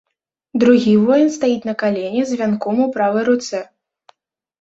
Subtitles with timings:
[0.61, 3.61] Другі воін стаіць на калене з вянком у правай руцэ.